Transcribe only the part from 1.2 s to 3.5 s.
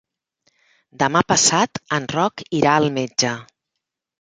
passat en Roc irà al metge.